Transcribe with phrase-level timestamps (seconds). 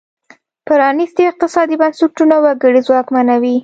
[0.67, 3.55] پرانیستي اقتصادي بنسټونه وګړي ځواکمنوي.